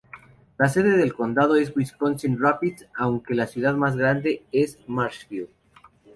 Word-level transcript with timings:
La 0.57 0.67
sede 0.67 0.97
del 0.97 1.13
condado 1.13 1.57
es 1.57 1.77
Wisconsin 1.77 2.39
Rapids 2.41 2.87
aunque 2.95 3.35
la 3.35 3.45
ciudad 3.45 3.75
más 3.75 3.95
grande 3.95 4.43
es 4.51 4.79
Marshfield. 4.87 5.49